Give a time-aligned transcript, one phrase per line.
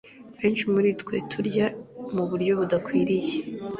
[0.39, 1.67] benshi muri twe turya
[2.15, 3.35] mu buryo budakwiriye.